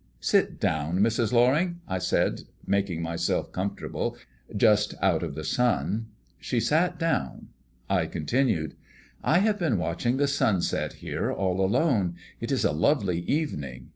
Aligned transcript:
"Sit 0.19 0.59
down, 0.59 0.97
Mrs. 0.99 1.31
Loring," 1.31 1.79
I 1.87 1.99
said, 1.99 2.41
making 2.65 3.03
myself 3.03 3.51
comfortable 3.51 4.17
just 4.57 4.95
out 4.99 5.21
of 5.21 5.35
the 5.35 5.43
sun. 5.43 6.07
She 6.39 6.59
sat 6.59 6.97
down. 6.97 7.49
I 7.87 8.07
continued: 8.07 8.73
"I 9.23 9.37
have 9.45 9.59
been 9.59 9.77
watching 9.77 10.17
the 10.17 10.27
sunset 10.27 10.93
here 11.05 11.31
all 11.31 11.63
alone. 11.63 12.15
It 12.39 12.51
is 12.51 12.65
a 12.65 12.71
lovely 12.71 13.19
evening. 13.19 13.89